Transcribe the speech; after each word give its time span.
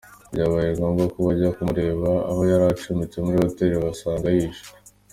Byabaye 0.33 0.69
ngombwa 0.77 1.03
ko 1.11 1.17
bajya 1.27 1.49
kumureba 1.55 2.09
aho 2.29 2.41
yari 2.51 2.65
acumbitse 2.73 3.17
muri 3.21 3.37
hoteli, 3.43 3.75
basanga 3.85 4.27
yishwe. 4.35 4.69